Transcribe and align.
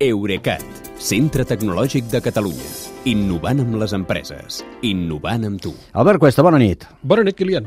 Eurecat, 0.00 0.62
centre 0.96 1.44
tecnològic 1.44 2.06
de 2.08 2.22
Catalunya. 2.24 2.68
Innovant 3.10 3.58
amb 3.60 3.74
les 3.82 3.92
empreses. 3.92 4.62
Innovant 4.88 5.42
amb 5.44 5.60
tu. 5.60 5.74
Albert 5.92 6.22
Cuesta, 6.22 6.40
bona 6.40 6.56
nit. 6.56 6.86
Bona 7.04 7.20
nit, 7.26 7.36
Kilian. 7.36 7.66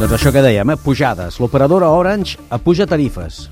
Doncs 0.00 0.16
això 0.16 0.32
que 0.34 0.42
dèiem, 0.42 0.72
eh? 0.74 0.76
pujades. 0.82 1.38
L'operadora 1.38 1.92
Orange 1.94 2.34
apuja 2.50 2.88
tarifes. 2.90 3.44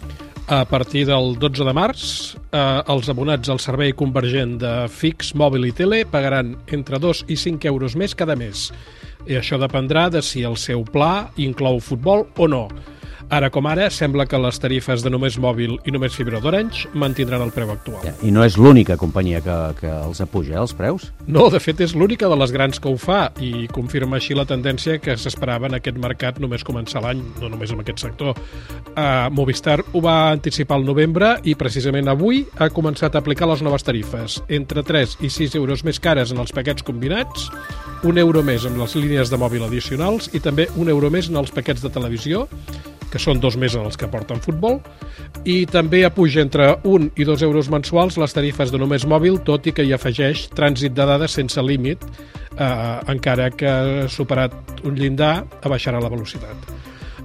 A 0.51 0.65
partir 0.67 1.05
del 1.07 1.37
12 1.39 1.69
de 1.69 1.75
març, 1.79 2.03
eh, 2.51 2.83
els 2.91 3.07
abonats 3.09 3.53
al 3.55 3.63
servei 3.63 3.95
convergent 3.95 4.57
de 4.59 4.73
fix, 4.91 5.37
mòbil 5.39 5.69
i 5.69 5.71
tele 5.71 6.01
pagaran 6.03 6.57
entre 6.67 6.99
2 6.99 7.29
i 7.31 7.37
5 7.39 7.71
euros 7.71 7.95
més 7.95 8.17
cada 8.19 8.35
mes. 8.35 8.73
I 9.31 9.39
això 9.39 9.55
dependrà 9.55 10.09
de 10.11 10.19
si 10.19 10.43
el 10.43 10.59
seu 10.59 10.83
pla 10.83 11.31
inclou 11.39 11.79
futbol 11.79 12.27
o 12.35 12.51
no. 12.51 12.65
Ara 13.33 13.49
com 13.49 13.65
ara, 13.65 13.87
sembla 13.89 14.27
que 14.29 14.37
les 14.37 14.59
tarifes 14.61 15.01
de 15.01 15.09
només 15.09 15.39
mòbil 15.41 15.79
i 15.89 15.93
només 15.95 16.13
fibra 16.13 16.37
d'Orange 16.45 16.91
mantindran 17.01 17.41
el 17.41 17.53
preu 17.55 17.71
actual. 17.73 18.03
I 18.21 18.29
no 18.29 18.43
és 18.45 18.59
l'única 18.61 18.99
companyia 19.01 19.41
que, 19.41 19.55
que 19.79 19.89
els 19.89 20.21
apuja, 20.21 20.59
eh, 20.59 20.61
els 20.61 20.75
preus? 20.77 21.07
No, 21.25 21.47
de 21.49 21.57
fet 21.65 21.81
és 21.81 21.95
l'única 21.97 22.29
de 22.29 22.37
les 22.37 22.53
grans 22.53 22.77
que 22.77 22.93
ho 22.93 22.99
fa 23.01 23.23
i 23.41 23.71
confirma 23.73 24.19
així 24.21 24.37
la 24.37 24.45
tendència 24.45 24.99
que 25.01 25.17
s'esperava 25.17 25.71
en 25.71 25.79
aquest 25.79 25.97
mercat 25.97 26.43
només 26.45 26.61
començar 26.61 27.01
l'any, 27.07 27.25
no 27.41 27.49
només 27.55 27.73
en 27.73 27.81
aquest 27.81 28.05
sector. 28.05 28.37
Uh, 28.93 29.33
Movistar 29.33 29.79
ho 29.81 30.05
va 30.05 30.19
anticipar 30.35 30.77
al 30.77 30.85
novembre 30.85 31.39
i 31.49 31.57
precisament 31.57 32.13
avui 32.13 32.45
ha 32.61 32.69
començat 32.69 33.17
a 33.17 33.25
aplicar 33.25 33.49
les 33.49 33.65
noves 33.65 33.89
tarifes. 33.89 34.43
Entre 34.53 34.85
3 34.85 35.23
i 35.25 35.33
6 35.33 35.57
euros 35.57 35.89
més 35.89 36.05
cares 36.05 36.37
en 36.37 36.45
els 36.45 36.53
paquets 36.53 36.85
combinats, 36.85 37.49
un 38.05 38.21
euro 38.21 38.45
més 38.45 38.69
en 38.69 38.77
les 38.77 39.01
línies 39.01 39.33
de 39.33 39.41
mòbil 39.41 39.65
addicionals 39.65 40.29
i 40.37 40.45
també 40.45 40.69
un 40.77 40.93
euro 40.93 41.09
més 41.09 41.33
en 41.33 41.41
els 41.41 41.55
paquets 41.55 41.81
de 41.81 41.97
televisió 41.97 42.51
que 43.13 43.21
són 43.21 43.41
dos 43.41 43.59
mesos 43.61 43.85
els 43.85 43.99
que 44.01 44.09
porten 44.09 44.41
futbol, 44.41 44.81
i 45.45 45.63
també 45.69 46.03
apuja 46.09 46.43
entre 46.43 46.73
1 46.89 47.13
i 47.21 47.27
2 47.29 47.45
euros 47.45 47.69
mensuals 47.73 48.17
les 48.21 48.33
tarifes 48.33 48.73
de 48.73 48.81
només 48.81 49.07
mòbil, 49.09 49.43
tot 49.45 49.69
i 49.69 49.77
que 49.77 49.85
hi 49.85 49.93
afegeix 49.93 50.49
trànsit 50.57 50.97
de 50.97 51.09
dades 51.09 51.37
sense 51.37 51.61
límit, 51.63 52.05
eh, 52.57 52.69
encara 53.13 53.51
que 53.51 54.09
superat 54.09 54.85
un 54.89 54.97
llindar, 54.97 55.43
abaixarà 55.63 56.01
la 56.01 56.11
velocitat. 56.13 56.73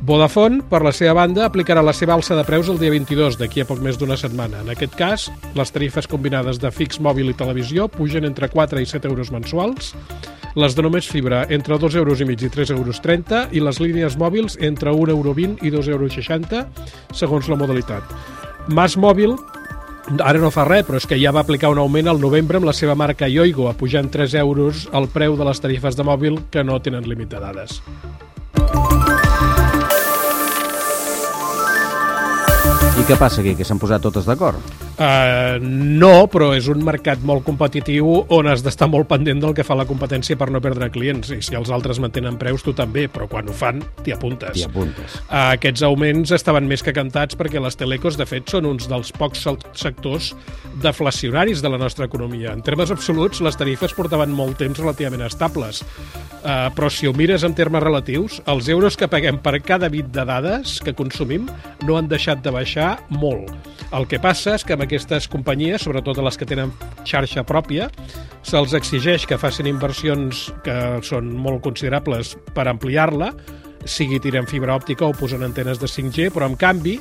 Vodafone, 0.07 0.61
per 0.69 0.83
la 0.85 0.93
seva 0.93 1.15
banda, 1.17 1.47
aplicarà 1.47 1.81
la 1.81 1.93
seva 1.95 2.13
alça 2.15 2.35
de 2.37 2.43
preus 2.45 2.69
el 2.69 2.77
dia 2.79 2.93
22, 2.93 3.39
d'aquí 3.39 3.63
a 3.63 3.67
poc 3.67 3.81
més 3.83 3.97
d'una 3.97 4.15
setmana. 4.19 4.61
En 4.61 4.69
aquest 4.71 4.93
cas, 4.95 5.25
les 5.57 5.73
tarifes 5.73 6.07
combinades 6.07 6.61
de 6.61 6.71
fix, 6.71 7.01
mòbil 7.01 7.31
i 7.31 7.37
televisió 7.37 7.87
pugen 7.91 8.27
entre 8.29 8.47
4 8.53 8.83
i 8.83 8.85
7 8.85 9.09
euros 9.09 9.33
mensuals, 9.33 9.95
les 10.57 10.73
de 10.73 10.81
només 10.81 11.05
fibra 11.05 11.43
entre 11.53 11.77
2 11.77 11.95
euros 12.01 12.21
i 12.21 12.25
mig 12.25 12.41
i 12.41 12.49
3 12.49 12.71
euros 12.73 12.97
30 13.03 13.53
i 13.53 13.61
les 13.61 13.77
línies 13.77 14.15
mòbils 14.17 14.57
entre 14.65 14.89
1 14.89 15.13
euro 15.13 15.35
20 15.37 15.61
i 15.61 15.69
2 15.69 15.91
euros 15.93 16.17
60 16.17 16.63
segons 17.13 17.49
la 17.51 17.59
modalitat. 17.59 18.01
Mas 18.73 18.97
Mòbil 18.97 19.35
ara 20.23 20.41
no 20.41 20.49
fa 20.49 20.65
res, 20.65 20.87
però 20.87 20.97
és 20.97 21.05
que 21.05 21.19
ja 21.21 21.33
va 21.35 21.43
aplicar 21.45 21.69
un 21.69 21.77
augment 21.77 22.09
al 22.09 22.19
novembre 22.19 22.57
amb 22.57 22.65
la 22.65 22.73
seva 22.73 22.95
marca 22.95 23.29
Yoigo, 23.29 23.69
apujant 23.69 24.09
3 24.09 24.33
euros 24.41 24.87
el 24.97 25.07
preu 25.13 25.37
de 25.37 25.45
les 25.45 25.61
tarifes 25.61 25.99
de 25.99 26.07
mòbil 26.07 26.41
que 26.49 26.63
no 26.63 26.81
tenen 26.81 27.05
límit 27.05 27.29
de 27.35 27.43
dades. 27.43 27.81
I 32.97 33.05
què 33.05 33.19
passa 33.19 33.43
aquí, 33.43 33.53
que 33.53 33.67
s'han 33.67 33.77
posat 33.77 34.01
totes 34.01 34.25
d'acord? 34.25 34.86
Uh, 34.97 35.61
no, 35.61 36.25
però 36.25 36.49
és 36.57 36.65
un 36.73 36.81
mercat 36.81 37.21
molt 37.21 37.43
competitiu 37.45 38.07
on 38.33 38.47
has 38.49 38.63
d'estar 38.65 38.87
molt 38.89 39.05
pendent 39.11 39.43
del 39.43 39.53
que 39.53 39.65
fa 39.65 39.75
la 39.77 39.85
competència 39.85 40.33
per 40.39 40.47
no 40.49 40.61
perdre 40.63 40.89
clients. 40.89 41.29
I 41.35 41.37
si 41.45 41.57
els 41.57 41.69
altres 41.73 41.99
mantenen 42.01 42.39
preus, 42.41 42.63
tu 42.65 42.73
també, 42.73 43.05
però 43.05 43.27
quan 43.29 43.45
ho 43.45 43.53
fan, 43.53 43.83
t'hi 44.01 44.15
apuntes. 44.15 44.57
T'hi 44.57 44.65
apuntes. 44.65 45.19
Uh, 45.27 45.53
aquests 45.53 45.85
augments 45.85 46.33
estaven 46.33 46.65
més 46.65 46.81
que 46.81 46.95
cantats 46.97 47.37
perquè 47.37 47.61
les 47.61 47.77
telecos, 47.77 48.17
de 48.17 48.25
fet, 48.25 48.49
són 48.49 48.65
uns 48.65 48.89
dels 48.89 49.13
pocs 49.13 49.45
sectors 49.77 50.31
deflacionaris 50.81 51.61
de 51.61 51.69
la 51.69 51.77
nostra 51.77 52.09
economia. 52.09 52.55
En 52.57 52.65
termes 52.65 52.89
absoluts, 52.93 53.43
les 53.45 53.57
tarifes 53.57 53.93
portaven 53.93 54.33
molt 54.33 54.57
temps 54.57 54.81
relativament 54.81 55.27
estables. 55.29 55.83
Uh, 56.41 56.71
però 56.73 56.89
si 56.89 57.05
ho 57.05 57.13
mires 57.13 57.45
en 57.45 57.53
termes 57.53 57.85
relatius, 57.85 58.41
els 58.49 58.69
euros 58.73 58.97
que 58.97 59.09
paguem 59.11 59.37
per 59.45 59.59
cada 59.61 59.91
bit 59.93 60.09
de 60.15 60.25
dades 60.25 60.79
que 60.81 60.97
consumim 60.97 61.45
no 61.85 62.01
han 62.01 62.09
deixat 62.09 62.41
de 62.41 62.53
baixar 62.55 62.95
molt. 63.13 63.53
El 63.93 64.07
que 64.09 64.19
passa 64.19 64.57
és 64.57 64.65
que 64.67 64.75
amb 64.75 64.86
aquestes 64.87 65.27
companyies, 65.31 65.83
sobretot 65.83 66.23
les 66.23 66.39
que 66.39 66.47
tenen 66.49 66.73
xarxa 67.07 67.43
pròpia, 67.47 67.91
se'ls 68.47 68.73
exigeix 68.77 69.27
que 69.27 69.39
facin 69.39 69.69
inversions 69.69 70.47
que 70.65 70.77
són 71.05 71.29
molt 71.35 71.61
considerables 71.67 72.35
per 72.55 72.69
ampliar-la, 72.71 73.33
sigui 73.87 74.19
tirant 74.23 74.47
fibra 74.49 74.75
òptica 74.75 75.07
o 75.07 75.15
posant 75.15 75.45
antenes 75.45 75.79
de 75.79 75.89
5G, 75.91 76.31
però 76.35 76.49
en 76.49 76.57
canvi 76.59 76.97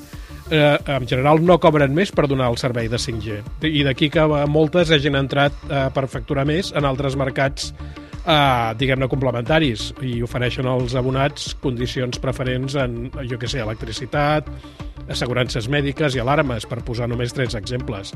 eh, 0.51 0.79
en 0.87 1.07
general 1.09 1.43
no 1.45 1.59
cobren 1.63 1.95
més 1.95 2.13
per 2.15 2.27
donar 2.31 2.51
el 2.53 2.59
servei 2.61 2.91
de 2.93 3.01
5G. 3.01 3.39
I 3.67 3.85
d'aquí 3.87 4.11
que 4.13 4.27
moltes 4.51 4.93
hagin 4.95 5.19
entrat 5.19 5.55
eh, 5.69 5.87
per 5.95 6.07
facturar 6.11 6.47
més 6.49 6.73
en 6.77 6.87
altres 6.89 7.19
mercats 7.19 7.73
eh, 8.27 8.75
diguem-ne, 8.79 9.09
complementaris 9.11 9.91
i 10.05 10.21
ofereixen 10.27 10.69
als 10.71 10.97
abonats 10.99 11.55
condicions 11.63 12.21
preferents 12.23 12.79
en, 12.81 13.07
jo 13.31 13.39
que 13.39 13.51
sé, 13.51 13.63
electricitat, 13.65 14.51
assegurances 15.13 15.69
mèdiques 15.73 16.17
i 16.17 16.23
alarmes, 16.23 16.67
per 16.69 16.83
posar 16.87 17.09
només 17.11 17.35
tres 17.37 17.57
exemples. 17.59 18.15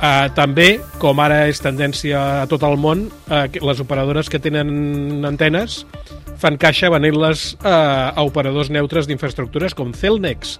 Uh, 0.00 0.30
també, 0.32 0.78
com 1.00 1.18
ara 1.20 1.42
és 1.50 1.60
tendència 1.60 2.20
a 2.42 2.46
tot 2.48 2.64
el 2.64 2.78
món, 2.80 3.08
uh, 3.28 3.44
les 3.52 3.80
operadores 3.84 4.32
que 4.32 4.40
tenen 4.40 5.26
antenes 5.28 5.82
fan 6.40 6.56
caixa 6.56 6.88
venent-les 6.88 7.50
uh, 7.60 8.16
a 8.16 8.24
operadors 8.24 8.72
neutres 8.72 9.10
d'infraestructures 9.10 9.76
com 9.76 9.92
Celnex, 9.92 10.56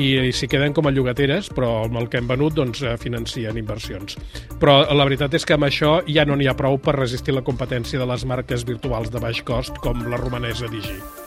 i, 0.00 0.32
s'hi 0.34 0.48
queden 0.50 0.74
com 0.76 0.88
a 0.88 0.94
llogateres, 0.94 1.50
però 1.54 1.84
amb 1.84 2.00
el 2.00 2.08
que 2.10 2.20
hem 2.20 2.28
venut 2.30 2.56
doncs, 2.56 2.82
financien 3.02 3.58
inversions. 3.60 4.18
Però 4.60 4.80
la 4.96 5.06
veritat 5.06 5.36
és 5.36 5.46
que 5.46 5.58
amb 5.58 5.68
això 5.68 5.98
ja 6.08 6.26
no 6.26 6.38
n'hi 6.38 6.50
ha 6.50 6.58
prou 6.58 6.80
per 6.82 6.98
resistir 6.98 7.36
la 7.36 7.46
competència 7.46 8.00
de 8.00 8.08
les 8.10 8.26
marques 8.26 8.66
virtuals 8.68 9.12
de 9.12 9.22
baix 9.22 9.44
cost 9.46 9.82
com 9.84 10.06
la 10.10 10.20
romanesa 10.20 10.70
Digi. 10.72 11.19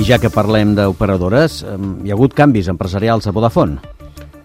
I 0.00 0.04
ja 0.08 0.16
que 0.16 0.30
parlem 0.32 0.70
d'operadores, 0.72 1.58
hi 1.60 2.08
ha 2.08 2.14
hagut 2.16 2.32
canvis 2.32 2.70
empresarials 2.72 3.26
a 3.28 3.34
Vodafone? 3.36 3.76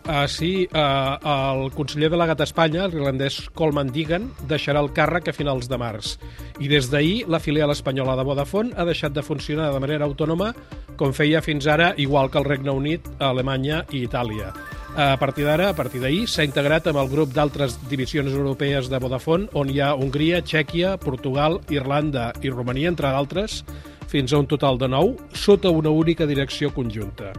Uh, 0.04 0.26
sí, 0.28 0.50
uh, 0.68 1.16
el 1.32 1.70
conseller 1.72 2.10
delegat 2.12 2.44
a 2.44 2.48
Espanya, 2.50 2.90
l'irlandès 2.92 3.38
Coleman 3.56 3.88
Deegan, 3.96 4.28
deixarà 4.50 4.84
el 4.84 4.92
càrrec 4.98 5.32
a 5.32 5.36
finals 5.38 5.72
de 5.72 5.80
març. 5.80 6.18
I 6.60 6.68
des 6.68 6.92
d'ahir, 6.92 7.30
la 7.32 7.40
filial 7.40 7.72
espanyola 7.72 8.18
de 8.20 8.28
Vodafone 8.28 8.76
ha 8.76 8.84
deixat 8.84 9.16
de 9.16 9.24
funcionar 9.24 9.72
de 9.72 9.80
manera 9.80 10.04
autònoma 10.04 10.52
com 11.00 11.16
feia 11.16 11.40
fins 11.42 11.72
ara, 11.72 11.94
igual 11.96 12.28
que 12.30 12.42
el 12.44 12.50
Regne 12.52 12.76
Unit, 12.76 13.08
Alemanya 13.24 13.86
i 13.96 14.04
Itàlia. 14.10 14.52
A 14.96 15.16
partir 15.20 15.48
d'ara, 15.48 15.72
a 15.72 15.76
partir 15.76 16.04
d'ahir, 16.04 16.28
s'ha 16.28 16.44
integrat 16.44 16.92
amb 16.92 17.00
el 17.00 17.10
grup 17.12 17.32
d'altres 17.36 17.80
divisions 17.88 18.32
europees 18.32 18.92
de 18.92 19.00
Vodafone, 19.00 19.48
on 19.56 19.72
hi 19.72 19.80
ha 19.80 19.96
Hongria, 19.96 20.44
Txèquia, 20.44 20.98
Portugal, 21.00 21.62
Irlanda 21.72 22.34
i 22.44 22.52
Romania, 22.52 22.92
entre 22.92 23.12
d'altres, 23.12 23.64
fins 24.08 24.34
a 24.34 24.40
un 24.40 24.48
total 24.48 24.80
de 24.82 24.90
nou, 24.92 25.16
sota 25.34 25.70
una 25.70 25.90
única 25.90 26.26
direcció 26.26 26.72
conjunta. 26.74 27.34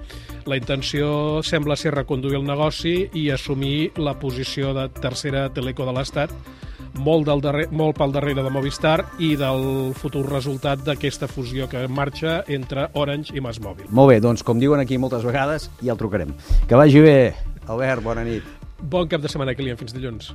La 0.47 0.57
intenció 0.59 1.43
sembla 1.43 1.77
ser 1.77 1.95
reconduir 1.95 2.39
el 2.39 2.47
negoci 2.47 3.09
i 3.15 3.31
assumir 3.35 3.93
la 3.97 4.15
posició 4.19 4.75
de 4.77 4.89
tercera 5.01 5.49
teleco 5.55 5.87
de 5.87 5.97
l'Estat, 5.97 6.33
molt, 6.97 7.27
del 7.29 7.43
darrer, 7.45 7.67
molt 7.77 7.99
pel 7.99 8.15
darrere 8.15 8.45
de 8.45 8.53
Movistar 8.53 9.01
i 9.21 9.35
del 9.37 9.93
futur 9.99 10.25
resultat 10.31 10.85
d'aquesta 10.87 11.29
fusió 11.29 11.69
que 11.69 11.85
marxa 11.89 12.39
entre 12.49 12.89
Orange 12.95 13.37
i 13.37 13.43
Masmòvil. 13.45 13.91
Molt 13.91 14.15
bé, 14.15 14.21
doncs 14.25 14.47
com 14.47 14.63
diuen 14.63 14.81
aquí 14.81 14.99
moltes 14.99 15.27
vegades, 15.27 15.71
ja 15.83 15.93
el 15.93 16.01
trucarem. 16.01 16.33
Que 16.69 16.79
vagi 16.79 17.05
bé. 17.05 17.19
Albert, 17.67 18.05
bona 18.05 18.25
nit. 18.25 18.47
Bon 18.81 19.09
cap 19.09 19.23
de 19.23 19.33
setmana, 19.33 19.57
Kilian. 19.57 19.81
Fins 19.81 19.97
dilluns. 19.97 20.35